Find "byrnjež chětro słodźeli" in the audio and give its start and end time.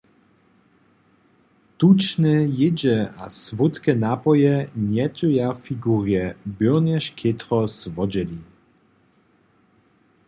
6.57-8.39